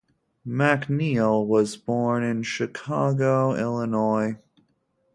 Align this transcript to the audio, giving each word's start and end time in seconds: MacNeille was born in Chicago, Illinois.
MacNeille 0.47 1.45
was 1.45 1.77
born 1.77 2.23
in 2.23 2.41
Chicago, 2.41 3.53
Illinois. 3.53 4.39